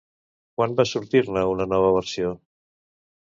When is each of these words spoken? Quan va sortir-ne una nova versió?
Quan 0.59 0.71
va 0.79 0.85
sortir-ne 0.91 1.43
una 1.51 1.67
nova 1.73 1.91
versió? 1.99 2.31